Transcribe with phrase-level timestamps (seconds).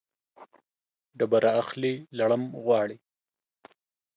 [1.17, 2.97] ډبره اخلي، لړم غواړي.